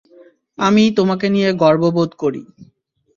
আমি 0.57 0.83
তোমাকে 0.97 1.27
নিয়ে 1.29 1.49
গর্ববোধ 1.53 2.11
করি। 2.13 2.41